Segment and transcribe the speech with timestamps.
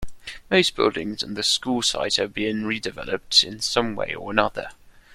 [0.49, 4.71] Most buildings on the school site are being redeveloped in some way or another.